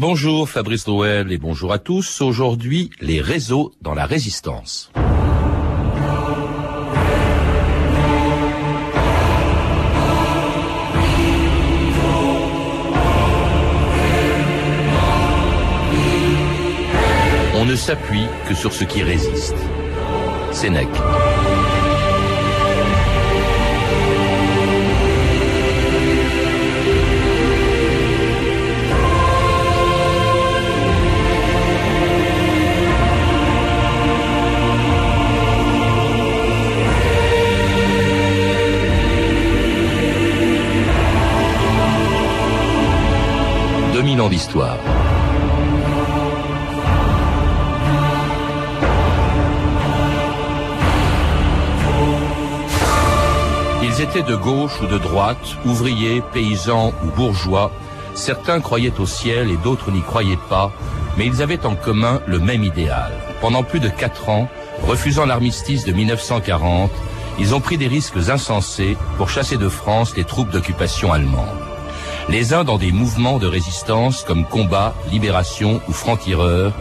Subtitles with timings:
[0.00, 2.20] Bonjour Fabrice Drouel et bonjour à tous.
[2.20, 4.92] Aujourd'hui, les réseaux dans la résistance.
[17.56, 19.56] On ne s'appuie que sur ce qui résiste.
[20.52, 20.86] Sénèque.
[53.82, 57.70] Ils étaient de gauche ou de droite, ouvriers, paysans ou bourgeois.
[58.14, 60.72] Certains croyaient au ciel et d'autres n'y croyaient pas,
[61.16, 63.12] mais ils avaient en commun le même idéal.
[63.40, 64.48] Pendant plus de quatre ans,
[64.86, 66.90] refusant l'armistice de 1940,
[67.38, 71.77] ils ont pris des risques insensés pour chasser de France les troupes d'occupation allemandes.
[72.30, 76.74] Les uns dans des mouvements de résistance comme Combat, Libération ou Franc-Tireur,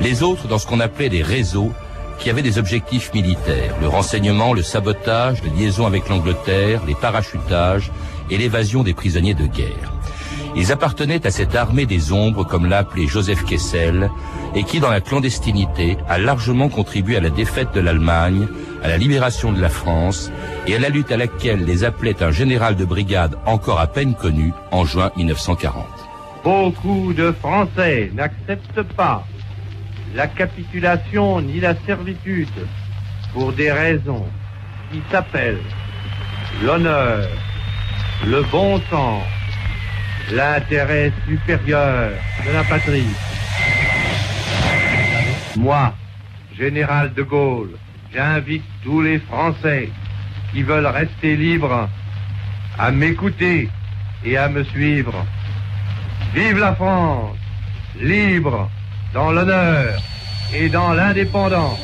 [0.00, 1.72] les autres dans ce qu'on appelait des réseaux
[2.18, 7.92] qui avaient des objectifs militaires, le renseignement, le sabotage, les liaisons avec l'Angleterre, les parachutages
[8.30, 9.92] et l'évasion des prisonniers de guerre.
[10.56, 14.10] Ils appartenaient à cette armée des ombres, comme l'a appelé Joseph Kessel,
[14.54, 18.48] et qui, dans la clandestinité, a largement contribué à la défaite de l'Allemagne,
[18.82, 20.32] à la libération de la France
[20.66, 24.14] et à la lutte à laquelle les appelait un général de brigade encore à peine
[24.14, 25.86] connu en juin 1940.
[26.42, 29.24] Beaucoup de Français n'acceptent pas
[30.14, 32.48] la capitulation ni la servitude
[33.32, 34.26] pour des raisons
[34.90, 35.62] qui s'appellent
[36.64, 37.28] l'honneur,
[38.26, 39.22] le bon sens,
[40.32, 42.10] l'intérêt supérieur
[42.46, 43.14] de la patrie.
[45.56, 45.92] Moi,
[46.56, 47.76] général de Gaulle,
[48.12, 49.90] j'invite tous les Français
[50.52, 51.88] qui veulent rester libres
[52.78, 53.68] à m'écouter
[54.24, 55.14] et à me suivre.
[56.34, 57.36] Vive la France,
[58.00, 58.70] libre,
[59.12, 60.00] dans l'honneur
[60.54, 61.78] et dans l'indépendance.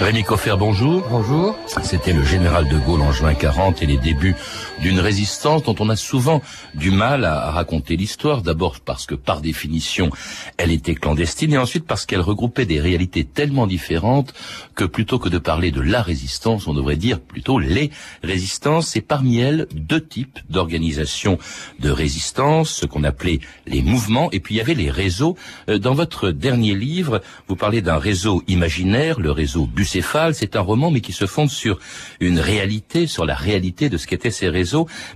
[0.00, 1.06] Rémi Coffer, bonjour.
[1.10, 1.58] Bonjour.
[1.66, 4.34] C'était le général de Gaulle en juin 40 et les débuts
[4.80, 6.42] d'une résistance dont on a souvent
[6.74, 8.42] du mal à raconter l'histoire.
[8.42, 10.10] D'abord parce que par définition,
[10.56, 14.32] elle était clandestine et ensuite parce qu'elle regroupait des réalités tellement différentes
[14.74, 17.90] que plutôt que de parler de la résistance, on devrait dire plutôt les
[18.22, 21.38] résistances et parmi elles deux types d'organisations
[21.78, 25.36] de résistance, ce qu'on appelait les mouvements et puis il y avait les réseaux.
[25.68, 30.34] Dans votre dernier livre, vous parlez d'un réseau imaginaire, le réseau Bucéphale.
[30.34, 31.78] C'est un roman mais qui se fonde sur
[32.20, 34.69] une réalité, sur la réalité de ce qu'étaient ces réseaux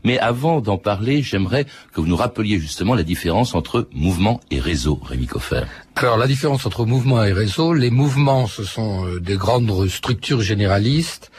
[0.04, 4.60] mais avant d'en parler, j'aimerais que vous nous rappeliez justement la différence entre mouvement et
[4.60, 5.62] réseau, Rémi Coffer.
[5.96, 11.30] Alors la différence entre mouvement et réseau, les mouvements, ce sont des grandes structures généralistes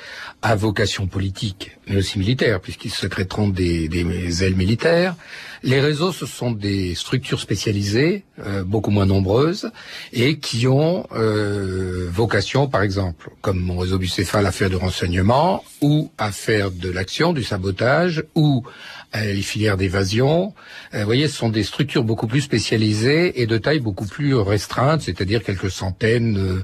[0.45, 5.15] à vocation politique, mais aussi militaire, puisqu'ils secréteront des, des ailes militaires.
[5.63, 9.71] Les réseaux, ce sont des structures spécialisées, euh, beaucoup moins nombreuses,
[10.13, 15.63] et qui ont euh, vocation, par exemple, comme mon réseau bucéphale, à faire de renseignement,
[15.81, 18.63] ou à faire de l'action, du sabotage, ou
[19.23, 20.53] les filières d'évasion.
[20.93, 25.01] vous voyez, ce sont des structures beaucoup plus spécialisées et de taille beaucoup plus restreinte,
[25.01, 26.63] c'est-à-dire quelques centaines, euh,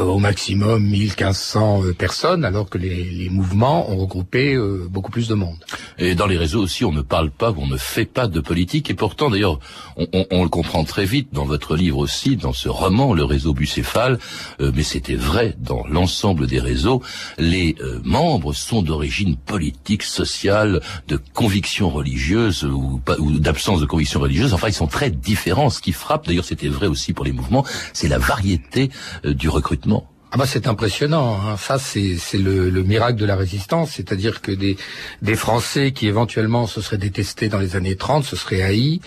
[0.00, 5.34] au maximum 1500 personnes, alors que les, les mouvements ont regroupé euh, beaucoup plus de
[5.34, 5.58] monde.
[5.98, 8.90] Et dans les réseaux aussi, on ne parle pas, on ne fait pas de politique,
[8.90, 9.58] et pourtant, d'ailleurs,
[9.96, 13.24] on, on, on, le comprend très vite dans votre livre aussi, dans ce roman, Le
[13.24, 14.18] réseau bucéphale,
[14.60, 17.02] euh, mais c'était vrai dans l'ensemble des réseaux,
[17.38, 23.00] les membres sont d'origine politique, sociale, de conviction religieuse ou,
[23.38, 24.54] d'absence de conviction religieuse.
[24.54, 25.70] Enfin, ils sont très différents.
[25.70, 28.90] Ce qui frappe, d'ailleurs, c'était vrai aussi pour les mouvements, c'est la variété
[29.24, 30.06] euh, du recrutement.
[30.32, 31.40] Ah bah c'est impressionnant.
[31.44, 31.56] Hein.
[31.56, 34.76] Ça c'est c'est le, le, miracle de la résistance, c'est-à-dire que des
[35.22, 39.00] des Français qui éventuellement se seraient détestés dans les années 30, se seraient haïs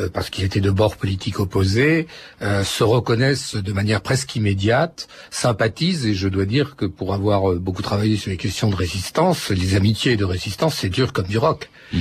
[0.00, 2.08] euh, parce qu'ils étaient de bords politiques opposés,
[2.42, 7.52] euh, se reconnaissent de manière presque immédiate, sympathisent et je dois dire que pour avoir
[7.52, 11.28] euh, beaucoup travaillé sur les questions de résistance, les amitiés de résistance c'est dur comme
[11.28, 11.70] du rock.
[11.92, 11.98] Mmh.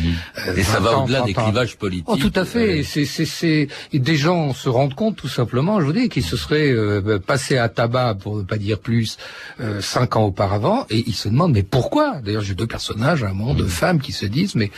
[0.48, 2.08] Euh, et ça va au-delà des clivages politiques.
[2.10, 2.82] Oh, tout à fait.
[2.82, 6.38] C'est c'est c'est des gens se rendent compte tout simplement, je vous dis, qu'ils se
[6.38, 6.74] seraient
[7.20, 9.18] passés à tabac pour ne pas dire plus
[9.60, 12.20] euh, cinq ans auparavant, et ils se demandent mais pourquoi?
[12.24, 14.72] D'ailleurs, j'ai deux personnages, un monde de femmes qui se disent mais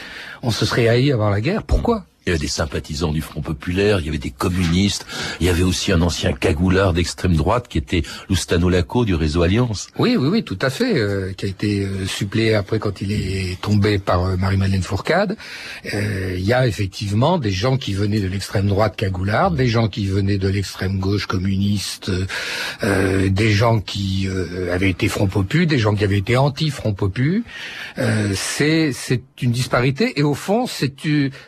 [0.44, 2.06] on se serait haï avant la guerre, pourquoi?
[2.26, 5.06] Il y avait des sympathisants du Front Populaire, il y avait des communistes,
[5.40, 8.02] il y avait aussi un ancien cagoulard d'extrême droite qui était
[8.32, 9.90] Lustano Laco du réseau Alliance.
[10.00, 13.12] Oui, oui, oui, tout à fait, euh, qui a été euh, suppléé après quand il
[13.12, 15.38] est tombé par euh, Marie-Madeleine Fourcade.
[15.84, 20.08] il y a effectivement des gens qui venaient de l'extrême droite cagoulard, des gens qui
[20.08, 22.10] venaient de l'extrême gauche communiste,
[22.82, 24.28] des gens qui
[24.72, 27.44] avaient été Front Popu, des gens qui avaient été anti-Front Popu.
[28.34, 30.96] c'est c'est une disparité et au fond c'est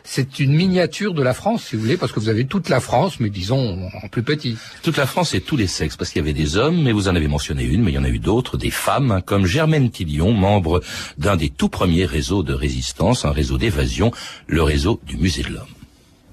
[0.04, 2.80] c'est une miniature de la France, si vous voulez, parce que vous avez toute la
[2.80, 4.56] France, mais disons en plus petit.
[4.82, 7.08] Toute la France et tous les sexes, parce qu'il y avait des hommes, mais vous
[7.08, 9.46] en avez mentionné une, mais il y en a eu d'autres, des femmes, hein, comme
[9.46, 10.82] Germaine Tillion, membre
[11.16, 14.12] d'un des tout premiers réseaux de résistance, un réseau d'évasion,
[14.46, 15.74] le réseau du Musée de l'Homme.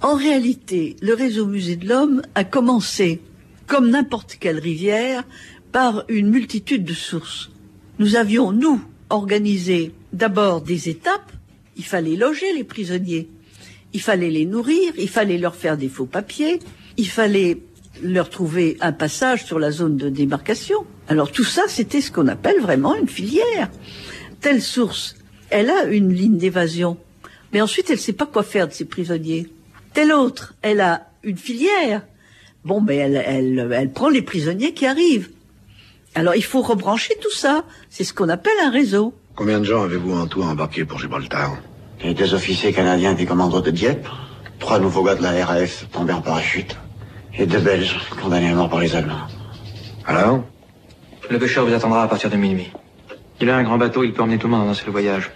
[0.01, 3.21] En réalité, le réseau Musée de l'Homme a commencé,
[3.67, 5.23] comme n'importe quelle rivière,
[5.71, 7.49] par une multitude de sources.
[7.99, 11.31] Nous avions, nous, organisé d'abord des étapes.
[11.77, 13.29] Il fallait loger les prisonniers.
[13.95, 16.59] Il fallait les nourrir, il fallait leur faire des faux papiers,
[16.97, 17.59] il fallait
[18.03, 20.85] leur trouver un passage sur la zone de démarcation.
[21.07, 23.69] Alors tout ça, c'était ce qu'on appelle vraiment une filière.
[24.41, 25.15] Telle source,
[25.49, 26.97] elle a une ligne d'évasion,
[27.53, 29.47] mais ensuite elle ne sait pas quoi faire de ses prisonniers.
[29.93, 32.01] Telle autre, elle a une filière.
[32.65, 35.29] Bon, mais elle, prend les prisonniers qui arrivent.
[36.15, 37.63] Alors il faut rebrancher tout ça.
[37.89, 39.13] C'est ce qu'on appelle un réseau.
[39.37, 41.57] Combien de gens avez-vous en tout embarqué pour Gibraltar?
[42.01, 44.07] Et deux officiers canadiens des commandos de Dieppe,
[44.59, 46.77] trois nouveaux gars de la RAF tombés en parachute,
[47.37, 49.27] et deux Belges condamnés à mort par les Allemands.
[50.05, 50.43] Alors
[51.29, 52.71] Le pêcheur vous attendra à partir de minuit.
[53.41, 55.31] Il a un grand bateau, il peut emmener tout le monde dans un seul voyage.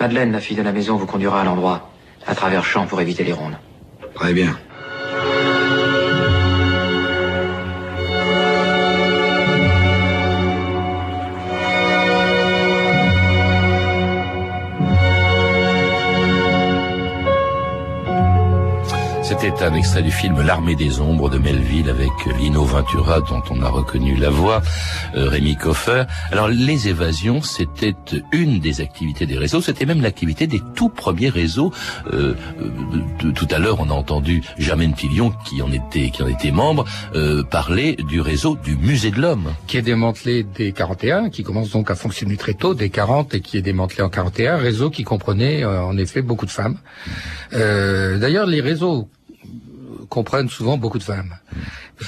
[0.00, 1.90] Madeleine, la fille de la maison, vous conduira à l'endroit,
[2.26, 3.56] à travers champs pour éviter les rondes.
[4.14, 4.58] Très bien.
[19.44, 22.08] C'était un extrait du film L'armée des ombres de Melville avec
[22.38, 24.62] Lino Ventura dont on a reconnu la voix,
[25.16, 26.04] euh, Rémi Coffer.
[26.32, 27.94] Alors les évasions, c'était
[28.32, 31.74] une des activités des réseaux, c'était même l'activité des tout premiers réseaux.
[32.14, 32.34] Euh,
[33.22, 36.50] de, tout à l'heure, on a entendu Germaine Tillion qui en était qui en était
[36.50, 41.42] membre euh, parler du réseau du Musée de l'Homme, qui est démantelé dès 41, qui
[41.42, 44.88] commence donc à fonctionner très tôt dès 40 et qui est démantelé en 41, réseau
[44.88, 46.78] qui comprenait euh, en effet beaucoup de femmes.
[47.52, 49.10] Euh, d'ailleurs, les réseaux
[50.08, 51.34] comprennent souvent beaucoup de femmes.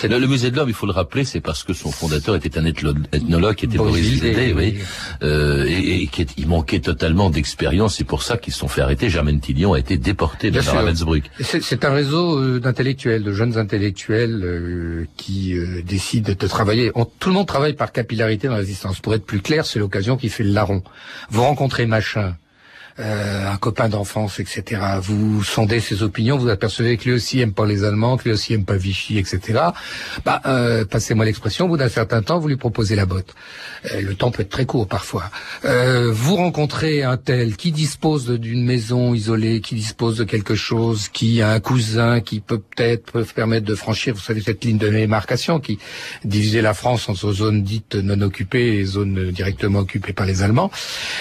[0.03, 2.65] Le, musée de l'homme, il faut le rappeler, c'est parce que son fondateur était un
[2.65, 4.79] ethnologue qui était Boris oui.
[5.23, 7.97] Euh, et, et qui il manquait totalement d'expérience.
[7.97, 9.09] C'est pour ça qu'ils se sont fait arrêter.
[9.09, 11.31] Germaine Tillion a été déporté de Ravensbrück.
[11.41, 16.91] C'est un réseau euh, d'intellectuels, de jeunes intellectuels euh, qui euh, décident de travailler.
[17.19, 19.01] tout le monde travaille par capillarité dans la résistance.
[19.01, 20.83] Pour être plus clair, c'est l'occasion qui fait le larron.
[21.31, 22.37] Vous rencontrez machin,
[22.99, 24.81] euh, un copain d'enfance, etc.
[25.01, 28.33] Vous sondez ses opinions, vous apercevez que lui aussi aime pas les Allemands, que lui
[28.33, 29.61] aussi aime pas Vichy, etc.
[30.25, 33.35] Bah, euh, passez-moi l'expression, au bout d'un certain temps, vous lui proposez la botte.
[33.93, 35.25] Euh, le temps peut être très court parfois.
[35.65, 41.09] Euh, vous rencontrez un tel qui dispose d'une maison isolée, qui dispose de quelque chose,
[41.09, 44.79] qui a un cousin qui peut peut-être peut permettre de franchir, vous savez, cette ligne
[44.79, 45.79] de démarcation qui
[46.25, 50.71] divisait la France entre zones dites non occupées et zones directement occupées par les Allemands.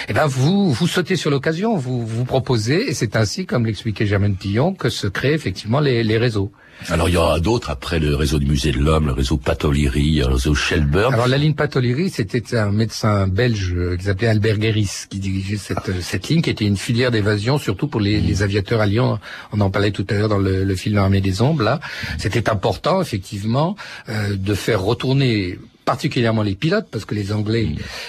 [0.08, 3.66] Et eh ben vous vous sautez sur l'occasion vous vous proposez, et c'est ainsi, comme
[3.66, 6.52] l'expliquait Germaine Tillon, que se créent effectivement les, réseaux.
[6.88, 10.18] Alors il y aura d'autres après le réseau du musée de l'homme, le réseau Patoliri,
[10.18, 11.14] le réseau Shelburne.
[11.14, 15.56] Alors la ligne Patoliri, c'était un médecin belge euh, qui s'appelait Albert Guéris qui dirigeait
[15.56, 18.86] cette, euh, cette ligne, qui était une filière d'évasion, surtout pour les, les, aviateurs à
[18.86, 19.18] Lyon.
[19.52, 21.62] On en parlait tout à l'heure dans le, le film L'armée des ombres.
[21.62, 21.80] Là,
[22.18, 23.74] c'était important effectivement
[24.08, 27.68] euh, de faire retourner particulièrement les pilotes, parce que les Anglais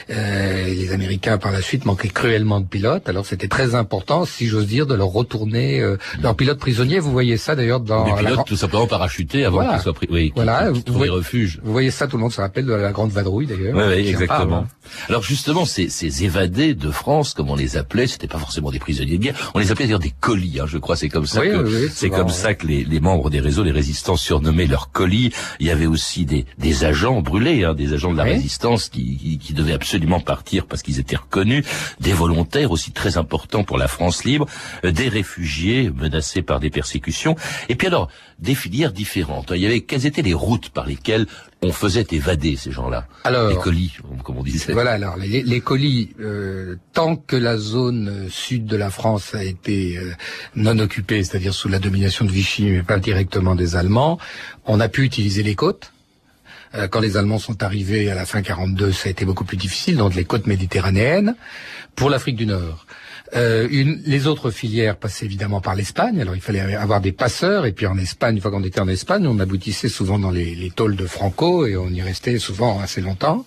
[0.10, 3.08] euh, et les Américains par la suite manquaient cruellement de pilotes.
[3.08, 7.00] Alors c'était très important, si j'ose dire, de leur retourner euh, leurs pilotes prisonniers.
[7.00, 10.34] Vous voyez ça d'ailleurs dans les pilotes tout simplement parachutés avant qu'ils soient pris, oui,
[10.36, 11.60] voilà, vous voyez, refuge.
[11.64, 13.76] Vous voyez ça, tout le monde se rappelle de la grande vadrouille d'ailleurs.
[13.78, 14.58] Oui, oui exactement.
[14.58, 14.68] Hein.
[15.10, 18.80] Alors justement, ces, ces, évadés de France, comme on les appelait, c'était pas forcément des
[18.80, 20.60] prisonniers de guerre, on les appelait d'ailleurs des colis.
[20.60, 23.40] Hein, je crois, c'est comme ça que c'est comme ça que les, les, membres des
[23.40, 25.32] réseaux, les résistants surnommaient leurs colis.
[25.60, 29.40] Il y avait aussi des, des agents brûlés, hein, des agents de la résistance qui,
[29.40, 31.66] qui, devaient absolument partir parce qu'ils étaient reconnus,
[32.00, 34.46] des volontaires aussi très importants pour la France libre,
[34.86, 37.36] euh, des réfugiés menacés par des persécutions,
[37.70, 38.10] et puis alors
[38.40, 39.52] des filières différentes.
[39.56, 41.26] Il y avait quelles étaient les routes par lesquelles
[41.64, 43.08] on faisait évader ces gens-là?
[43.24, 43.94] Alors, les colis,
[44.24, 44.74] comme on disait.
[44.74, 49.44] Voilà, alors les, colis, euh, tant que la zone euh, sud de la France a
[49.44, 50.00] été
[50.56, 54.20] non occupée, c'est-à-dire sous la domination de Vichy, mais pas directement des Allemands,
[54.66, 55.92] on a pu utiliser les côtes
[56.78, 59.58] euh, quand les Allemands sont arrivés à la fin 42, ça a été beaucoup plus
[59.58, 61.36] difficile, donc les côtes méditerranéennes.
[61.96, 62.86] Pour l'Afrique du Nord,
[63.36, 66.22] Euh, une, les autres filières passaient évidemment par l'Espagne.
[66.22, 67.66] Alors il fallait avoir des passeurs.
[67.66, 70.56] Et puis en Espagne, une fois qu'on était en Espagne, on aboutissait souvent dans les,
[70.56, 73.46] les tôles de Franco et on y restait souvent assez longtemps.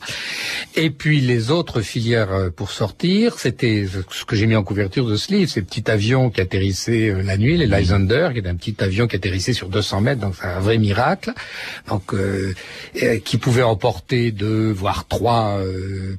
[0.77, 5.07] Et puis les autres filières euh, pour sortir, c'était ce que j'ai mis en couverture
[5.07, 8.49] de ce livre, ces petits avions qui atterrissaient euh, la nuit, les Lysander, qui est
[8.49, 11.33] un petit avion qui atterrissait sur 200 mètres, donc c'est un vrai miracle.
[11.89, 12.53] Donc euh,
[13.25, 15.59] qui pouvait emporter deux voire trois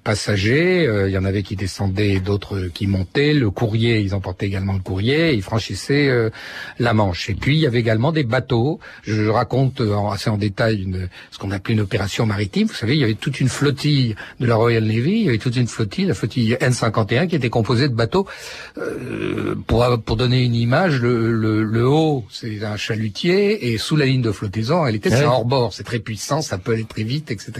[0.03, 0.87] passagers.
[1.07, 3.33] Il y en avait qui descendaient, d'autres qui montaient.
[3.33, 6.29] Le courrier, ils emportaient également le courrier, ils franchissaient euh,
[6.79, 7.29] la Manche.
[7.29, 8.79] Et puis il y avait également des bateaux.
[9.03, 9.81] Je, raconte
[10.11, 12.67] assez en détail une, ce qu'on appelait une opération maritime.
[12.67, 15.37] Vous savez, il y avait toute une flottille de la Royal Navy, il y avait
[15.37, 18.27] toute une flottille, la flottille N51, qui était composée de bateaux.
[18.77, 24.05] Euh, pour, pour donner une image, le, le, haut, c'est un chalutier, et sous la
[24.05, 25.73] ligne de flottaison, elle était sur hors-bord.
[25.73, 27.51] C'est très puissant, ça peut aller très vite, etc.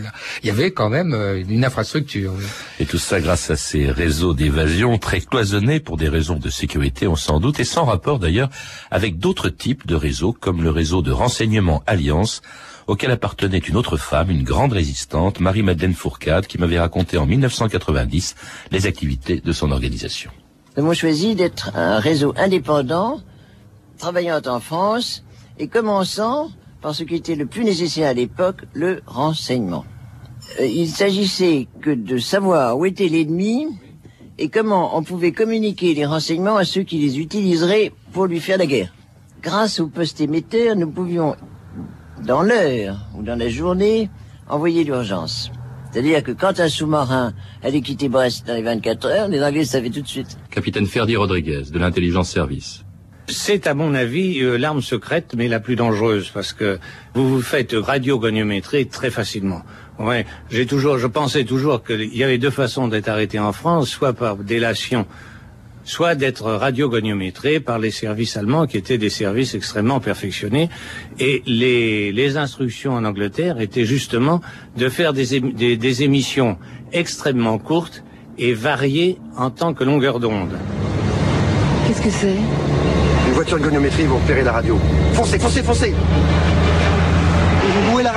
[0.43, 2.33] Il y avait quand même euh, une infrastructure.
[2.79, 7.08] Et tout ça grâce à ces réseaux d'évasion très cloisonnés pour des raisons de sécurité,
[7.08, 8.50] on s'en doute, et sans rapport d'ailleurs
[8.90, 12.42] avec d'autres types de réseaux, comme le réseau de renseignement Alliance,
[12.88, 18.36] auquel appartenait une autre femme, une grande résistante, Marie-Madeleine Fourcade, qui m'avait raconté en 1990
[18.72, 20.32] les activités de son organisation.
[20.76, 23.20] Nous avons choisi d'être un réseau indépendant,
[23.98, 25.24] travaillant en France
[25.60, 26.50] et commençant
[26.82, 29.86] par ce qui était le plus nécessaire à l'époque, le renseignement.
[30.60, 33.68] Euh, il s'agissait que de savoir où était l'ennemi
[34.41, 38.57] et comment on pouvait communiquer les renseignements à ceux qui les utiliseraient pour lui faire
[38.57, 38.91] la guerre.
[39.43, 41.36] Grâce au poste émetteur, nous pouvions,
[42.25, 44.10] dans l'heure ou dans la journée,
[44.50, 45.51] envoyer l'urgence.
[45.91, 49.91] C'est-à-dire que quand un sous-marin allait quitter Brest dans les 24 heures, les Anglais savaient
[49.91, 50.39] tout de suite.
[50.50, 52.83] Capitaine Ferdi Rodriguez, de l'intelligence service.
[53.27, 56.79] C'est à mon avis euh, l'arme secrète, mais la plus dangereuse, parce que
[57.13, 59.62] vous vous faites radiogoniométrer très facilement.
[60.01, 63.88] Ouais, j'ai toujours, je pensais toujours qu'il y avait deux façons d'être arrêté en France,
[63.89, 65.05] soit par délation,
[65.84, 70.70] soit d'être radiogoniométré par les services allemands qui étaient des services extrêmement perfectionnés.
[71.20, 74.41] Et les, les instructions en Angleterre étaient justement
[74.75, 76.58] de faire des, des, des émissions
[76.93, 78.03] extrêmement courtes
[78.39, 80.58] et variées en tant que longueur d'onde.
[81.88, 82.38] Qu'est-ce que c'est?
[83.27, 84.79] Une voiture de goniométrie, vous repérez la radio.
[85.13, 85.93] Foncez, foncez, foncez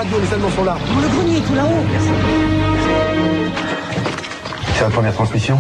[0.05, 0.77] radio Les Allemands sont là.
[0.95, 1.85] Dans le grenier, tout là-haut.
[4.75, 5.59] C'est la première transmission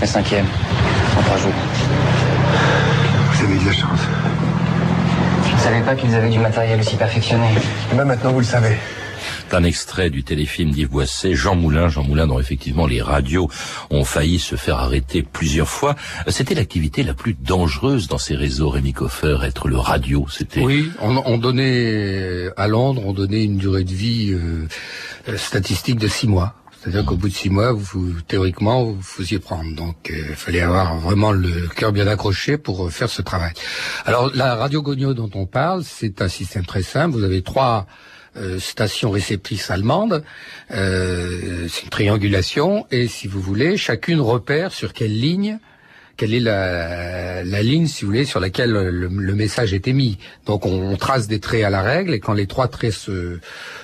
[0.00, 0.46] La cinquième,
[1.18, 1.52] en trois jours.
[3.32, 4.00] Vous avez eu de la chance.
[5.48, 7.46] Je ne savais pas qu'ils avaient du matériel aussi perfectionné.
[7.92, 8.76] Et ben maintenant, vous le savez
[9.52, 13.48] un extrait du téléfilm d'Yves Boisset, Jean Moulin, Jean Moulin dont effectivement les radios
[13.90, 15.94] ont failli se faire arrêter plusieurs fois.
[16.28, 20.26] C'était l'activité la plus dangereuse dans ces réseaux, Rémi Coffer, être le radio.
[20.30, 20.62] C'était.
[20.62, 24.66] Oui, on, donnait à Londres, on donnait une durée de vie euh,
[25.28, 26.54] euh, statistique de six mois.
[26.80, 29.74] C'est-à-dire qu'au bout de six mois, vous, théoriquement, vous faisiez prendre.
[29.74, 33.52] Donc, euh, il fallait avoir vraiment le cœur bien accroché pour faire ce travail.
[34.04, 37.16] Alors, la radio Gogno dont on parle, c'est un système très simple.
[37.16, 37.86] Vous avez trois
[38.36, 40.24] euh, station réceptrice allemande.
[40.70, 45.58] Euh, c'est une triangulation et si vous voulez, chacune repère sur quelle ligne
[46.16, 50.18] quelle est la, la, ligne, si vous voulez, sur laquelle le, message est émis.
[50.46, 53.38] Donc on, trace des traits à la règle et quand les trois traits se,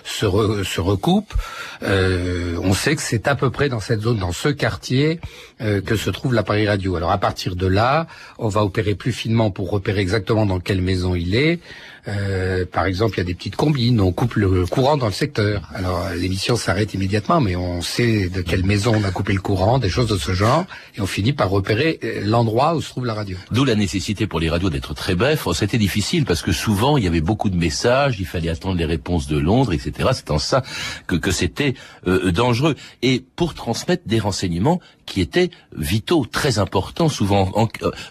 [0.05, 1.35] se, se recoupent,
[1.83, 5.21] euh, on sait que c'est à peu près dans cette zone, dans ce quartier,
[5.61, 6.95] euh, que se trouve l'appareil radio.
[6.97, 8.07] Alors à partir de là,
[8.39, 11.61] on va opérer plus finement pour repérer exactement dans quelle maison il est.
[12.09, 15.13] Euh, par exemple, il y a des petites combines, on coupe le courant dans le
[15.13, 15.69] secteur.
[15.75, 19.79] Alors l'émission s'arrête immédiatement, mais on sait de quelle maison on a coupé le courant,
[19.79, 20.65] des choses de ce genre,
[20.97, 23.37] et on finit par repérer euh, l'endroit où se trouve la radio.
[23.51, 25.47] D'où la nécessité pour les radios d'être très brefs.
[25.47, 28.77] Oh, c'était difficile parce que souvent il y avait beaucoup de messages, il fallait attendre
[28.77, 30.11] les réponses de Londres, etc.
[30.15, 30.63] C'est en ça
[31.07, 31.75] que, c'était
[32.07, 32.75] euh, dangereux.
[33.03, 34.81] Et pour transmettre des renseignements
[35.11, 37.53] qui étaient vitaux, très importants souvent.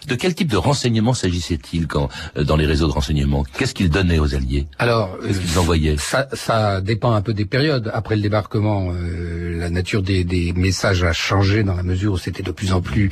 [0.06, 3.44] de quel type de renseignements s'agissait-il quand dans les réseaux de renseignement?
[3.56, 4.66] Qu'est-ce qu'ils donnaient aux Alliés?
[4.78, 5.96] Alors, qu'est-ce qu'ils envoyaient?
[5.96, 7.90] ça, ça, dépend un peu des périodes.
[7.94, 12.18] Après le débarquement, euh, la nature des, des, messages a changé dans la mesure où
[12.18, 13.10] c'était de plus en plus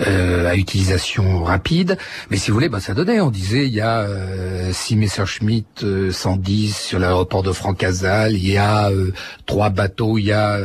[0.00, 1.96] euh, à utilisation rapide.
[2.30, 3.20] Mais si vous voulez, bah, ça donnait.
[3.20, 8.48] On disait il y a euh, 6 Messerschmitt 110 euh, sur l'aéroport de Francazal, il
[8.48, 9.12] y a euh,
[9.46, 10.58] trois bateaux, il y a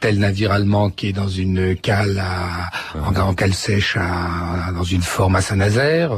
[0.00, 2.68] tel navire allemand qui est dans une cale à,
[2.98, 6.12] en, en cale sèche à, dans une forme à Saint-Nazaire.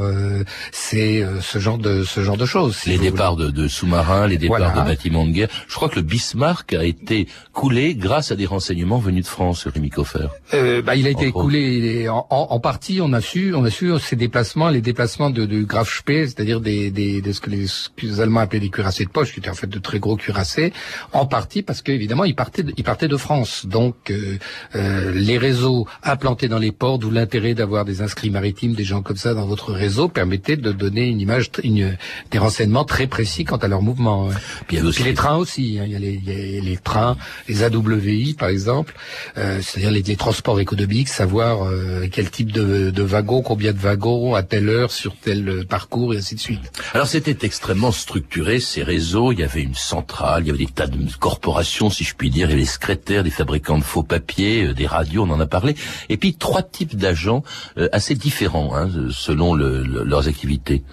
[0.71, 2.83] c'est ce genre de ce genre de choses.
[2.85, 5.49] les départs de, de sous-marins, les départs de bâtiments de guerre.
[5.67, 9.67] Je crois que le Bismarck a été coulé grâce à des renseignements venus de France,
[9.67, 10.27] Rémi Coffer.
[10.53, 12.99] Euh, bah, il a été En écoulé en, en- en partie.
[13.01, 16.61] On a su, on a su ces déplacements, les déplacements de, de Graf Spee, c'est-à-dire
[16.61, 17.65] des, des, de ce que les,
[18.01, 20.73] les Allemands appelaient des cuirassés de poche, qui étaient en fait de très gros cuirassés,
[21.11, 23.65] en partie parce qu'évidemment ils partaient, de, ils partaient de France.
[23.65, 24.37] Donc euh,
[24.75, 29.01] euh, les réseaux implantés dans les ports, d'où l'intérêt d'avoir des inscrits maritimes, des gens
[29.01, 31.97] comme ça dans votre réseau, permettaient de donner une image, une,
[32.31, 34.29] des renseignements très précis quant à leur mouvement.
[34.67, 35.83] Puis il y avait aussi Puis les trains aussi, hein.
[35.85, 37.17] il, y a les, il y a les trains,
[37.47, 38.93] les AWI par exemple,
[39.37, 43.79] euh, c'est-à-dire les, les transports économiques, savoir euh, quel type de, de wagon, combien de
[43.79, 46.71] wagons à telle heure sur tel euh, parcours et ainsi de suite.
[46.93, 50.71] Alors c'était extrêmement structuré, ces réseaux, il y avait une centrale, il y avait des
[50.71, 53.83] tas de corporations, si je puis dire, il y avait des secrétaires, des fabricants de
[53.83, 55.75] faux papiers, euh, des radios, on en a parlé,
[56.09, 57.43] et puis trois types d'agents
[57.77, 60.83] euh, assez différents hein, selon le- le- leurs activités.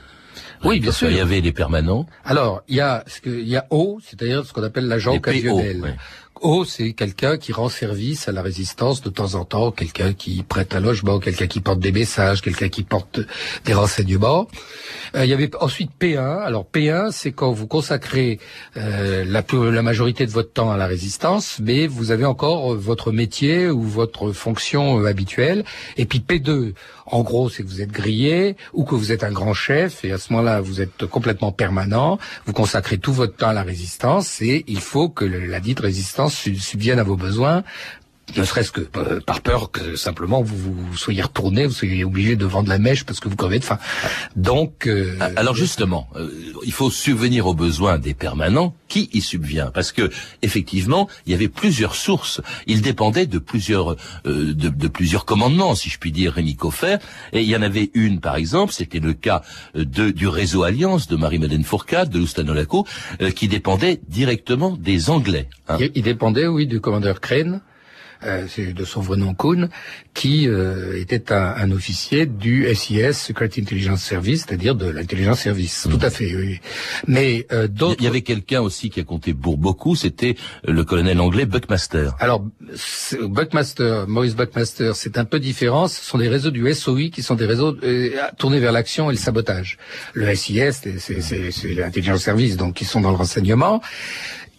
[0.62, 1.08] Oui, bien sûr.
[1.10, 3.98] Il y avait les permanents, Alors, il y a ce que, il y a O,
[4.06, 5.80] c'est-à-dire ce qu'on appelle l'agent PO, occasionnel.
[5.80, 5.96] ouais.
[6.40, 10.42] O, c'est quelqu'un qui rend service à la résistance de temps en temps, quelqu'un qui
[10.42, 13.20] prête un logement, quelqu'un qui porte des messages, quelqu'un qui porte
[13.66, 14.48] des renseignements.
[15.14, 16.40] Euh, il y avait ensuite P1.
[16.42, 18.38] Alors P1, c'est quand vous consacrez
[18.78, 22.76] euh, la, la majorité de votre temps à la résistance, mais vous avez encore euh,
[22.76, 25.64] votre métier ou votre fonction euh, habituelle.
[25.98, 26.72] Et puis P2,
[27.10, 30.12] en gros, c'est que vous êtes grillé ou que vous êtes un grand chef, et
[30.12, 32.18] à ce moment-là, vous êtes complètement permanent.
[32.46, 36.34] Vous consacrez tout votre temps à la résistance, et il faut que la dite résistance
[36.34, 37.62] su- subvienne à vos besoins
[38.36, 42.36] ne serait-ce que euh, par peur que simplement vous, vous soyez retourné, vous soyez obligé
[42.36, 43.78] de vendre la mèche parce que vous crevez de faim.
[44.36, 46.30] Donc, euh, Ah, Alors justement, euh,
[46.64, 48.74] il faut subvenir aux besoins des permanents.
[48.88, 49.70] Qui y subvient?
[49.72, 50.10] Parce que
[50.42, 52.40] effectivement, il y avait plusieurs sources.
[52.66, 53.92] Il dépendait de plusieurs
[54.26, 56.96] euh, de, de plusieurs commandements, si je puis dire, Rémi Coffer.
[57.32, 59.42] Et il y en avait une, par exemple, c'était le cas
[59.76, 62.84] euh, de, du réseau Alliance de Marie-Madeleine Fourcade, de Lustanolaco,
[63.22, 65.48] euh, qui dépendait directement des Anglais.
[65.68, 65.76] hein.
[65.78, 67.60] il, il dépendait, oui, du commandeur Crane.
[68.24, 69.68] Euh, de son vrai nom Kuhn,
[70.14, 75.86] qui euh, était un, un officier du SIS, Secret Intelligence Service, c'est-à-dire de l'intelligence service.
[75.90, 76.60] Tout à fait, oui.
[77.06, 77.96] Mais euh, d'autres...
[77.98, 80.36] Il y avait quelqu'un aussi qui a compté pour beaucoup, c'était
[80.66, 82.12] le colonel anglais Buckmaster.
[82.18, 82.44] Alors,
[83.22, 85.88] Buckmaster, Maurice Buckmaster, c'est un peu différent.
[85.88, 89.14] Ce sont des réseaux du SOI qui sont des réseaux euh, tournés vers l'action et
[89.14, 89.78] le sabotage.
[90.14, 93.80] Le SIS, c'est l'intelligence service, donc qui sont dans le renseignement.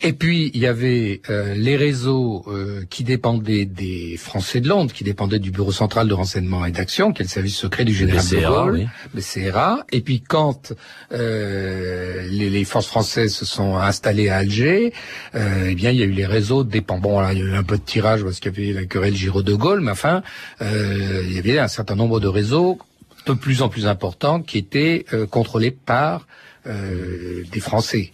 [0.04, 4.92] Et puis il y avait euh, les réseaux euh, qui dépendaient des Français de Londres,
[4.94, 7.94] qui dépendaient du Bureau central de renseignement et d'action, qui est le service secret du
[7.94, 9.86] général de Gaulle, le CRA.
[9.92, 10.74] Et puis quand
[11.12, 14.94] euh, les, les forces françaises se sont installées à Alger,
[15.36, 17.02] euh, eh bien il y a eu les réseaux dépendants.
[17.02, 18.86] Bon, là, il y a eu un peu de tirage parce qu'il y avait la
[18.86, 20.24] querelle Giraud de Gaulle, mais enfin
[20.62, 22.78] euh, il y avait un certain nombre de réseaux
[23.26, 26.28] de plus en plus importants qui étaient euh, contrôlés par
[26.68, 28.12] euh, des Français.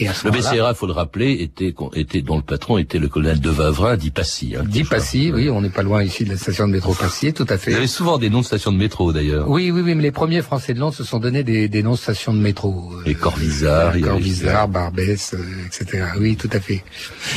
[0.00, 3.08] Et à ce Le BCRA, faut le rappeler, était, était dont le patron était le
[3.08, 4.54] colonel de Vavrin, dit Passy.
[4.58, 7.32] Hein, Dit Passy, oui, on n'est pas loin ici de la station de métro Passy,
[7.32, 7.74] tout à Il y fait.
[7.74, 9.48] avait souvent des noms de stations de métro d'ailleurs.
[9.48, 11.92] Oui, oui, oui, mais les premiers Français de Londres se sont donné des, des noms
[11.92, 12.92] de stations de métro.
[12.94, 16.04] euh, Les Corvisards, avait- Corvisards, Barbès, euh, etc.
[16.18, 16.82] Oui, tout à fait.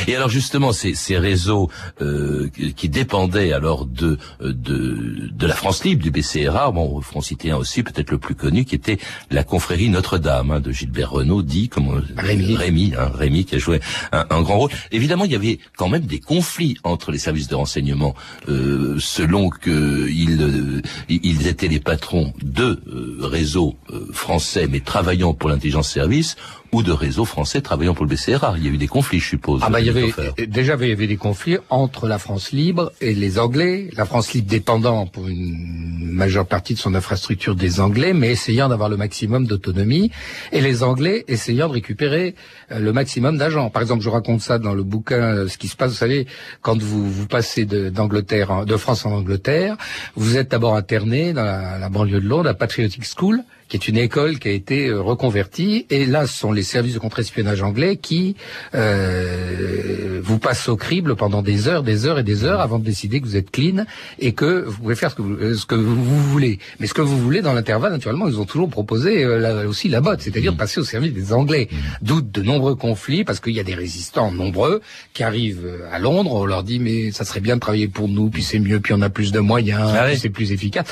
[0.08, 5.54] Et alors justement, ces, ces réseaux euh, qui- dépendaient alors de, euh, de de la
[5.54, 8.96] France libre, du BCRA, bon, en citer un aussi, peut-être le plus connu, qui était
[9.30, 12.56] la confrérie Notre-Dame de Gilbert Renaud, dit comme euh, Rémy.
[12.56, 13.80] Rémy, hein, Rémy qui a joué
[14.12, 14.70] un, un grand rôle.
[14.92, 18.14] Évidemment, il y avait quand même des conflits entre les services de renseignement,
[18.48, 23.76] euh, selon que ils, euh, ils étaient les patrons de euh, réseaux
[24.12, 26.36] français, mais travaillant pour l'intelligence service,
[26.72, 28.54] ou de réseaux français travaillant pour le BCRA.
[28.58, 29.60] Il y a eu des conflits, je suppose.
[29.64, 30.12] Ah bah il y avait
[30.46, 33.88] déjà il y avait des conflits entre la France libre et les Anglais.
[33.96, 38.68] La France libre dépendant pour une majeure partie de son infrastructure des Anglais, mais essayant
[38.68, 40.10] d'avoir le maximum d'autonomie,
[40.52, 42.34] et les Anglais essayant de récupérer
[42.70, 43.70] euh, le maximum d'agents.
[43.70, 45.90] Par exemple, je raconte ça dans le bouquin, euh, ce qui se passe.
[45.90, 46.26] Vous savez,
[46.62, 49.76] quand vous vous passez d'Angleterre, de France en Angleterre,
[50.14, 53.88] vous êtes d'abord interné dans la, la banlieue de Londres, à Patriotic School, qui est
[53.88, 55.86] une école qui a été euh, reconvertie.
[55.90, 58.36] Et là, ce sont les services de contre-espionnage anglais qui
[58.74, 62.84] euh, vous passent au crible pendant des heures, des heures et des heures avant de
[62.84, 63.84] décider que vous êtes clean
[64.18, 65.96] et que vous pouvez faire ce que vous, euh, ce que vous,
[66.30, 66.58] voulez.
[66.80, 69.88] Mais ce que vous voulez dans l'intervalle, naturellement, ils ont toujours proposé euh, la- aussi
[69.88, 71.68] la botte, c'est-à-dire de passer au service des Anglais.
[72.02, 74.80] D'où de nombreux conflits, parce qu'il y a des résistants nombreux
[75.12, 78.30] qui arrivent à Londres, on leur dit mais ça serait bien de travailler pour nous,
[78.30, 80.18] puis c'est mieux, puis on a plus de moyens, Ah puis oui.
[80.20, 80.86] c'est plus efficace.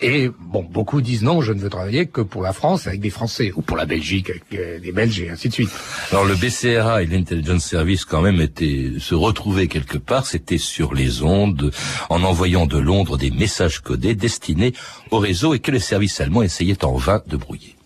[0.00, 3.10] Et bon, beaucoup disent non, je ne veux travailler que pour la France avec des
[3.10, 5.70] Français, ou pour la Belgique avec euh, des Belges, et ainsi de suite.
[6.10, 10.94] Alors le BCRA et l'Intelligence Service quand même étaient, se retrouvaient quelque part, c'était sur
[10.94, 11.72] les ondes,
[12.10, 14.72] en envoyant de Londres des messages codés destinés
[15.10, 17.76] au réseau et que les services allemands essayaient en vain de brouiller.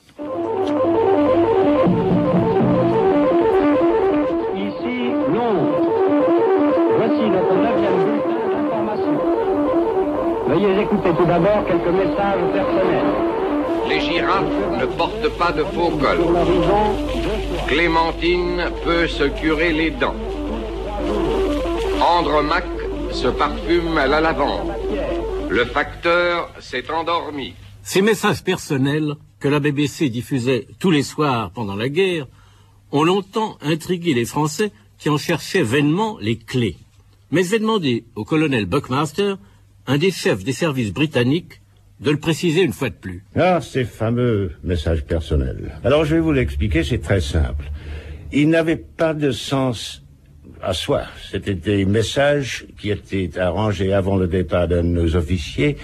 [10.48, 13.35] Veuillez écouter tout d'abord quelques messages personnels.
[13.88, 14.44] Les girafes
[14.80, 16.18] ne portent pas de faux col.
[17.68, 20.14] Clémentine peut se curer les dents.
[22.00, 22.64] Andromaque
[23.12, 24.72] se parfume à la lavande.
[25.48, 27.54] Le facteur s'est endormi.
[27.82, 32.26] Ces messages personnels que la BBC diffusait tous les soirs pendant la guerre
[32.92, 36.76] ont longtemps intrigué les Français qui en cherchaient vainement les clés.
[37.30, 39.36] Mais j'ai demandé au colonel Buckmaster,
[39.86, 41.60] un des chefs des services britanniques,
[42.00, 43.24] de le préciser une fois de plus.
[43.34, 45.78] Ah, ces fameux messages personnels.
[45.84, 47.70] Alors je vais vous l'expliquer, c'est très simple.
[48.32, 50.02] Ils n'avaient pas de sens
[50.62, 51.04] à soi.
[51.30, 55.76] C'était des messages qui étaient arrangés avant le départ de nos officiers.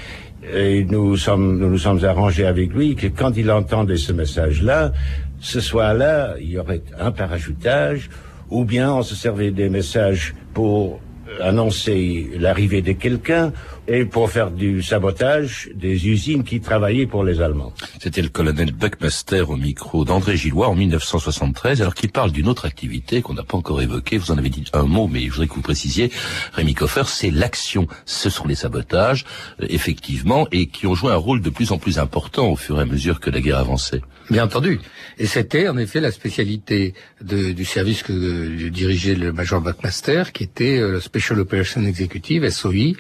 [0.53, 4.92] Et nous sommes, nous nous sommes arrangés avec lui que quand il entendait ce message-là,
[5.40, 8.11] ce soir-là, il y aurait un parachutage,
[8.51, 11.01] ou bien on se servait des messages pour
[11.40, 13.53] annoncer l'arrivée de quelqu'un
[13.88, 17.73] et pour faire du sabotage des usines qui travaillaient pour les Allemands.
[18.01, 22.64] C'était le colonel Buckmaster au micro d'André Gillois en 1973, alors qu'il parle d'une autre
[22.64, 24.18] activité qu'on n'a pas encore évoquée.
[24.18, 26.11] Vous en avez dit un mot, mais je voudrais que vous précisiez,
[26.53, 27.88] Rémi Coffer, c'est l'action.
[28.05, 29.25] Ce sont les sabotages,
[29.61, 32.79] euh, effectivement, et qui ont joué un rôle de plus en plus important au fur
[32.79, 34.03] et à mesure que la guerre avançait.
[34.31, 34.81] Bien entendu.
[35.18, 40.33] Et c'était en effet la spécialité de, du service que euh, dirigeait le major Buckmaster,
[40.33, 42.95] qui était euh, le Special Operation Executive, SOI,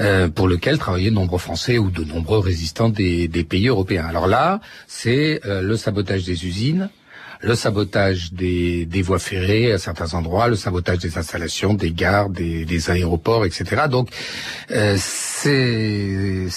[0.00, 4.06] euh, pour lequel travaillaient de nombreux Français ou de nombreux résistants des, des pays européens.
[4.06, 6.90] Alors là, c'est euh, le sabotage des usines,
[7.40, 12.30] le sabotage des, des, voies ferrées à certains endroits, le sabotage des installations, des gares,
[12.30, 13.82] des, des aéroports, etc.
[13.88, 14.10] Donc,
[14.72, 16.48] euh, c'est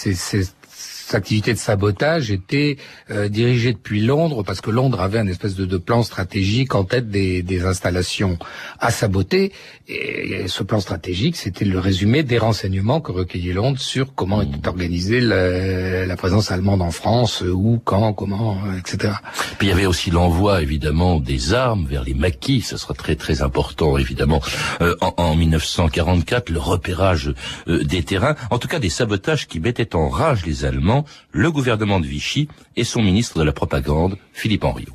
[1.16, 2.78] activité de sabotage était
[3.10, 7.10] euh, dirigée depuis Londres parce que Londres avait un espèce de, plan stratégique en tête
[7.10, 8.38] des, installations
[8.80, 9.52] à saboter.
[9.88, 14.68] Et, ce plan stratégique, c'était le résumé des renseignements que recueillait Londres sur comment était
[14.68, 19.14] organisée la, présence allemande en France, où, quand, comment, etc.
[19.58, 22.62] Puis il y avait aussi l'envoi, évidemment, des armes vers les maquis.
[22.62, 24.42] Ce sera très très important, évidemment,
[24.82, 27.34] euh, en, en, 1944, le repérage
[27.68, 28.36] euh, des terrains.
[28.52, 31.01] En tout cas, des sabotages qui mettaient en rage les Allemands
[31.32, 34.94] le gouvernement de Vichy et son ministre de la propagande, Philippe Henriot.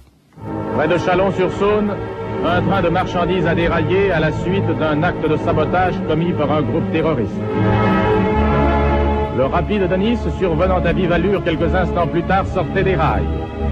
[0.75, 1.95] Près de Chalon-sur-Saône,
[2.45, 6.53] un train de marchandises a déraillé à la suite d'un acte de sabotage commis par
[6.53, 7.33] un groupe terroriste.
[9.37, 13.27] Le rapide de Nice, survenant à vive allure quelques instants plus tard, sortait des rails.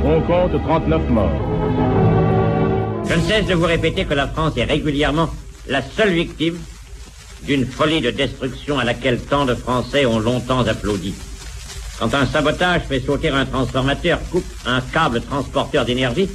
[0.04, 1.30] On compte 39 morts.
[3.08, 5.28] Je ne cesse de vous répéter que la France est régulièrement
[5.68, 6.58] la seule victime
[7.46, 11.14] d'une folie de destruction à laquelle tant de Français ont longtemps applaudi.
[11.98, 16.28] Quand un sabotage fait sauter un transformateur, coupe un câble transporteur d'énergie,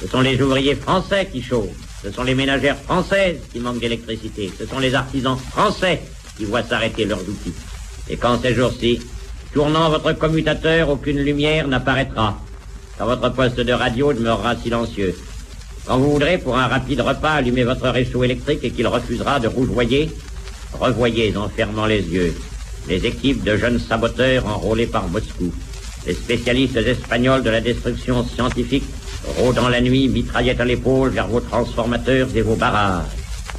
[0.00, 1.68] ce sont les ouvriers français qui chauffent.
[2.02, 4.52] Ce sont les ménagères françaises qui manquent d'électricité.
[4.58, 6.02] Ce sont les artisans français
[6.36, 7.54] qui voient s'arrêter leurs outils.
[8.10, 9.00] Et quand ces jours-ci,
[9.52, 12.40] tournant votre commutateur, aucune lumière n'apparaîtra.
[12.98, 15.14] Quand votre poste de radio demeurera silencieux.
[15.86, 19.48] Quand vous voudrez, pour un rapide repas, allumer votre réchaud électrique et qu'il refusera de
[19.48, 20.10] rougeoyer,
[20.72, 22.34] revoyez en fermant les yeux
[22.88, 25.52] les équipes de jeunes saboteurs enrôlés par Moscou,
[26.06, 28.84] les spécialistes espagnols de la destruction scientifique,
[29.38, 33.06] rôdant la nuit, mitraillettes à l'épaule vers vos transformateurs et vos barrages.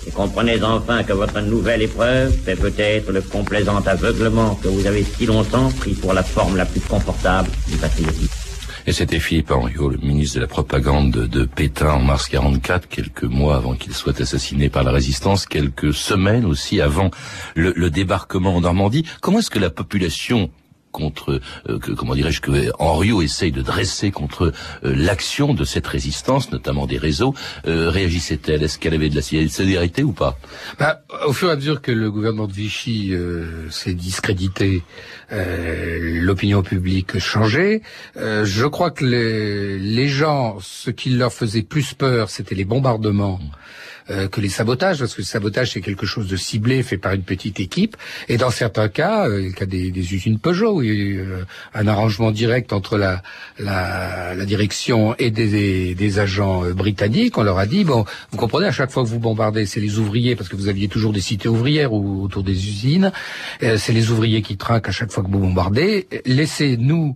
[0.07, 5.03] Et comprenez enfin que votre nouvelle épreuve fait peut-être le complaisant aveuglement que vous avez
[5.03, 8.34] si longtemps pris pour la forme la plus confortable du patriotisme.
[8.87, 13.23] Et c'était Philippe Henriot, le ministre de la propagande de, Pétain en mars 44, quelques
[13.23, 17.09] mois avant qu'il soit assassiné par la résistance, quelques semaines aussi avant
[17.55, 19.03] le, le débarquement en Normandie.
[19.21, 20.51] Comment est-ce que la population
[20.95, 25.88] contre, euh, que, comment dirais-je, que Henriot essaye de dresser contre euh, l'action de cette
[25.88, 27.34] résistance, notamment des réseaux,
[27.67, 28.63] euh, réagissait-elle?
[28.63, 30.39] Est-ce qu'elle avait de la solidarité ou pas?
[30.79, 34.84] Bah, Au fur et à mesure que le gouvernement de Vichy euh, s'est discrédité,
[35.31, 37.81] euh, l'opinion publique changeait.
[38.15, 43.39] je crois que les, les gens, ce qui leur faisait plus peur, c'était les bombardements.
[43.41, 43.65] Mmh
[44.09, 47.13] euh, que les sabotages, parce que le sabotage c'est quelque chose de ciblé, fait par
[47.13, 47.97] une petite équipe.
[48.29, 51.19] Et dans certains cas, euh, le cas des, des usines Peugeot, il y a eu
[51.19, 53.21] euh, un arrangement direct entre la,
[53.59, 57.37] la, la direction et des, des, des, agents euh, britanniques.
[57.37, 59.99] On leur a dit bon, vous comprenez, à chaque fois que vous bombardez, c'est les
[59.99, 63.11] ouvriers, parce que vous aviez toujours des cités ouvrières ou, autour des usines.
[63.59, 66.07] c'est les ouvriers qui trinquent à chaque fois que vous bombardez.
[66.25, 67.15] Laissez-nous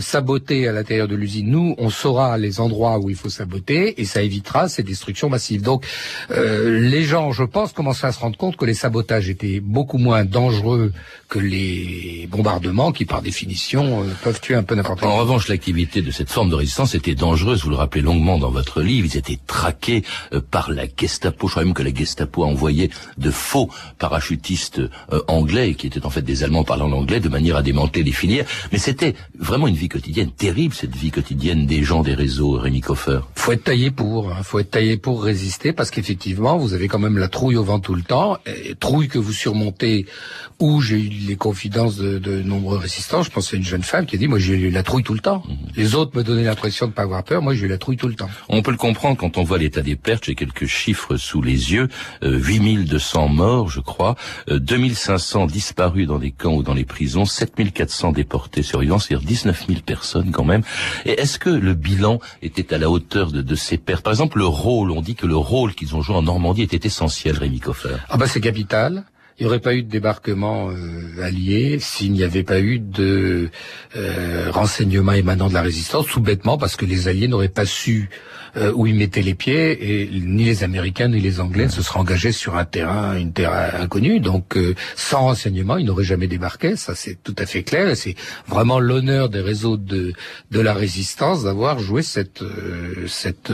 [0.00, 1.50] saboter à l'intérieur de l'usine.
[1.50, 5.62] Nous, on saura les endroits où il faut saboter et ça évitera ces destructions massives.
[5.62, 5.84] Donc
[6.32, 9.98] euh, les gens, je pense, commencent à se rendre compte que les sabotages étaient beaucoup
[9.98, 10.92] moins dangereux
[11.28, 15.06] que les bombardements qui par définition, euh, peuvent tuer un peu n'importe qui.
[15.06, 17.64] En revanche, l'activité de cette forme de résistance était dangereuse.
[17.64, 19.08] Vous le rappelez longuement dans votre livre.
[19.12, 21.48] Ils étaient traqués euh, par la Gestapo.
[21.48, 24.80] Je crois même que la Gestapo a envoyé de faux parachutistes
[25.28, 28.46] anglais, qui étaient en fait des Allemands parlant l'anglais, de manière à démanteler les filières.
[28.72, 32.80] Mais c'était vraiment une vie quotidienne terrible, cette vie quotidienne des gens des réseaux, Rémi
[32.80, 33.20] Coffer.
[33.34, 34.30] Faut être taillé pour.
[34.30, 34.42] Hein.
[34.42, 36.19] Faut être taillé pour résister, parce qu'effectivement,
[36.58, 38.38] vous avez quand même la trouille au vent tout le temps.
[38.46, 40.06] Et trouille que vous surmontez
[40.58, 43.22] où j'ai eu les confidences de, de, nombreux résistants.
[43.22, 45.14] Je pense à une jeune femme qui a dit, moi j'ai eu la trouille tout
[45.14, 45.42] le temps.
[45.48, 45.56] Mhm.
[45.76, 48.08] Les autres me donnaient l'impression de pas avoir peur, moi j'ai eu la trouille tout
[48.08, 48.28] le temps.
[48.48, 51.72] On peut le comprendre quand on voit l'état des pertes, j'ai quelques chiffres sous les
[51.72, 51.88] yeux,
[52.22, 54.16] euh, 8200 morts je crois,
[54.50, 59.66] euh, 2500 disparus dans des camps ou dans les prisons, 7400 déportés survivants, c'est-à-dire 19
[59.66, 60.62] 000 personnes quand même.
[61.06, 64.04] Et est-ce que le bilan était à la hauteur de, de ces pertes?
[64.04, 66.86] Par exemple le rôle, on dit que le rôle qu'ils ont joué en Normandie était
[66.86, 67.96] essentiel, Rémi Coffer.
[68.08, 69.04] Ah bah c'est capital.
[69.40, 73.48] Il n'y aurait pas eu de débarquement euh, allié s'il n'y avait pas eu de
[73.96, 78.10] euh, renseignements émanant de la résistance, tout bêtement parce que les alliés n'auraient pas su
[78.56, 81.82] euh, où ils mettaient les pieds et ni les Américains ni les Anglais ne se
[81.82, 84.18] seraient engagés sur un terrain, une terre inconnue.
[84.18, 86.74] Donc euh, sans renseignement, ils n'auraient jamais débarqué.
[86.74, 87.96] Ça c'est tout à fait clair.
[87.96, 88.16] C'est
[88.48, 90.12] vraiment l'honneur des réseaux de
[90.50, 93.52] de la résistance d'avoir joué cette euh, cette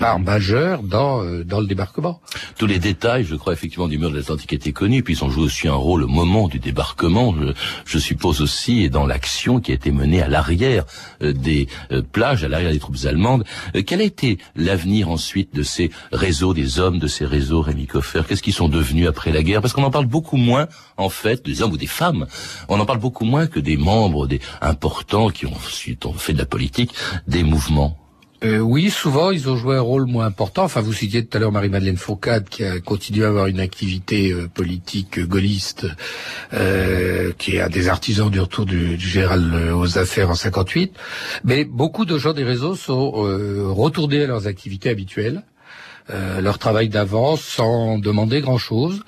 [0.00, 2.20] part majeure dans dans le débarquement.
[2.56, 5.02] Tous les détails, je crois effectivement du mur de l'Atlantique étaient connus.
[5.02, 7.34] Puis ils ont joué aussi un rôle au moment du débarquement.
[7.84, 10.84] Je, suppose aussi et dans l'action qui a été menée à l'arrière
[11.20, 11.68] des
[12.12, 13.44] plages, à l'arrière des troupes allemandes.
[13.86, 18.22] quel a été l'avenir ensuite de ces réseaux, des hommes de ces réseaux, Rémi Coffer?
[18.26, 19.60] Qu'est-ce qu'ils sont devenus après la guerre?
[19.60, 22.26] Parce qu'on en parle beaucoup moins, en fait, des hommes ou des femmes.
[22.68, 25.52] On en parle beaucoup moins que des membres des importants qui ont,
[26.04, 26.94] ont fait de la politique,
[27.26, 28.07] des mouvements.
[28.44, 30.62] Euh, oui, souvent ils ont joué un rôle moins important.
[30.62, 34.32] Enfin, vous citiez tout à l'heure Marie-Madeleine Fourcade qui a continué à avoir une activité
[34.32, 35.86] euh, politique euh, gaulliste,
[36.52, 40.94] euh, qui est un des artisans du retour du, du général aux affaires en 58.
[41.42, 45.42] Mais beaucoup de gens des réseaux sont retournés à leurs activités habituelles,
[46.08, 49.02] leur travail d'avant, sans demander grand-chose.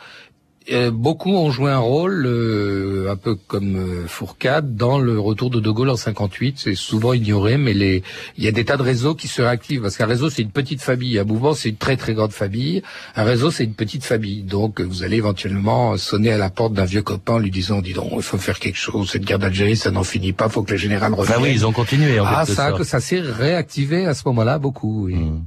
[0.72, 5.50] Euh, beaucoup ont joué un rôle, euh, un peu comme euh, Fourcade, dans le retour
[5.50, 6.56] de De Gaulle en 58.
[6.58, 8.04] C'est souvent ignoré, mais les...
[8.36, 9.82] il y a des tas de réseaux qui se réactivent.
[9.82, 11.18] Parce qu'un réseau, c'est une petite famille.
[11.18, 12.82] Un mouvement, c'est une très très grande famille.
[13.16, 14.42] Un réseau, c'est une petite famille.
[14.42, 17.92] Donc, vous allez éventuellement sonner à la porte d'un vieux copain en lui disant, dis
[17.92, 19.10] donc, il faut faire quelque chose.
[19.10, 20.48] Cette guerre d'Algérie, ça n'en finit pas.
[20.48, 21.36] faut que le général revienne.
[21.40, 22.20] Ah oui, ils ont continué.
[22.20, 25.06] En ah, ça, ça s'est réactivé à ce moment-là beaucoup.
[25.06, 25.14] Oui.
[25.16, 25.40] Hmm.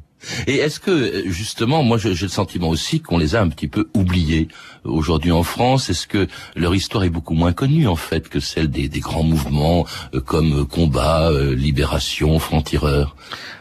[0.47, 3.89] Et est-ce que justement, moi j'ai le sentiment aussi qu'on les a un petit peu
[3.93, 4.47] oubliés
[4.83, 5.89] aujourd'hui en France.
[5.89, 9.23] Est-ce que leur histoire est beaucoup moins connue en fait que celle des, des grands
[9.23, 13.15] mouvements euh, comme Combat, euh, Libération, Front-Tireur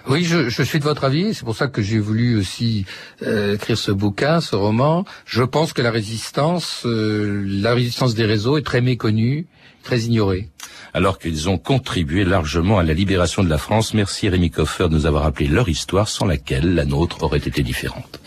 [0.09, 1.35] Oui, je, je, suis de votre avis.
[1.35, 2.85] C'est pour ça que j'ai voulu aussi
[3.23, 5.05] euh, écrire ce bouquin, ce roman.
[5.27, 9.47] Je pense que la résistance, la résistance des réseaux est très méconnue,
[9.83, 10.49] très ignorée
[10.95, 13.95] alors qu'ils ont contribué largement à la libération de la France.
[13.95, 17.63] Merci Rémi Coffer de nous avoir rappelé leur histoire sans laquelle la nôtre aurait été
[17.63, 18.21] différente.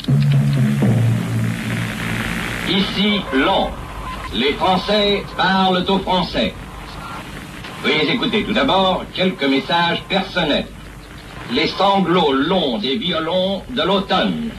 [2.70, 3.78] Ici, Londres.
[4.34, 6.54] Les Français parlent aux Français.
[7.84, 10.68] Veuillez écouter tout d'abord quelques messages personnels.
[11.52, 14.50] Les sanglots longs des violons de l'automne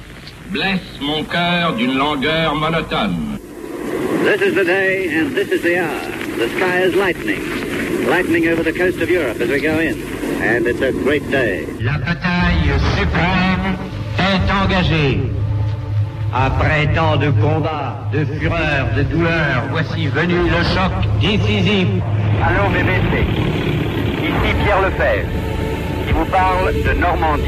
[0.50, 3.38] blessent mon cœur d'une langueur monotone.
[4.24, 6.00] This is the day and this is the hour.
[6.38, 7.66] The sky is lightning.
[8.08, 10.00] lightning over the coast of Europe as we go in.
[10.42, 11.66] And it's a great day.
[11.80, 13.76] La bataille suprême
[14.18, 15.45] est engagée.
[16.38, 21.88] Après tant de combats, de fureur, de douleur, voici venu le choc décisif.
[22.44, 23.24] Allô BBC,
[24.20, 25.30] ici Pierre Lefebvre,
[26.06, 27.42] qui vous parle de Normandie.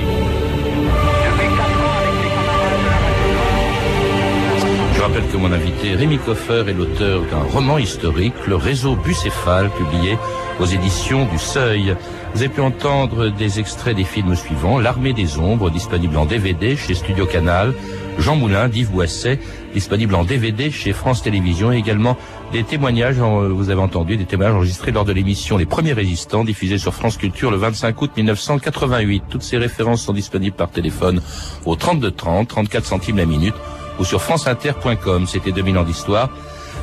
[4.94, 9.68] Je rappelle que mon invité Rémi Coffer est l'auteur d'un roman historique, Le réseau bucéphale,
[9.68, 10.18] publié
[10.60, 11.94] aux éditions du Seuil.
[12.34, 14.78] Vous avez pu entendre des extraits des films suivants.
[14.78, 17.74] L'armée des ombres, disponible en DVD chez Studio Canal.
[18.18, 19.38] Jean Moulin, d'Yves Boisset,
[19.72, 21.72] disponible en DVD chez France Télévisions.
[21.72, 22.16] Et également
[22.52, 26.78] des témoignages, vous avez entendu, des témoignages enregistrés lors de l'émission Les Premiers Résistants, diffusée
[26.78, 29.24] sur France Culture le 25 août 1988.
[29.30, 31.22] Toutes ces références sont disponibles par téléphone
[31.64, 33.54] au 32 30, 34 centimes la minute
[33.98, 35.26] ou sur franceinter.com.
[35.26, 36.30] C'était 2000 ans d'histoire.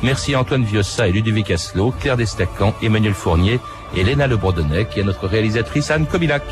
[0.02, 3.60] Merci à Antoine Viossa et Ludovic Asselot, Claire Destacan, Emmanuel Fournier
[3.94, 4.36] et Léna Le
[4.84, 6.42] qui est notre réalisatrice Anne Comilac.